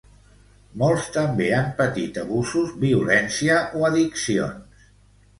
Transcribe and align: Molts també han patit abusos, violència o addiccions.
Molts 0.83 1.09
també 1.17 1.49
han 1.57 1.67
patit 1.81 2.17
abusos, 2.21 2.71
violència 2.85 3.59
o 3.81 3.85
addiccions. 3.91 4.89